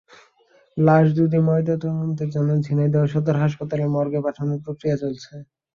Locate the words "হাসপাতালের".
3.43-3.89